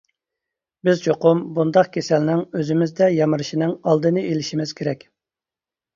[0.87, 5.07] بىز چوقۇم بۇنداق كېسەلنىڭ ئۆزىمىزدە يامرىشىنىڭ ئالدىنى ئېلىشىمىز كېرەك.